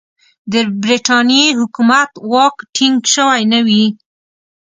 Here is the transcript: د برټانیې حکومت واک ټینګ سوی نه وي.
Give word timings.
د 0.51 0.53
برټانیې 0.81 1.47
حکومت 1.59 2.11
واک 2.33 2.55
ټینګ 2.75 2.97
سوی 3.15 3.41
نه 3.51 3.59
وي. 3.67 3.85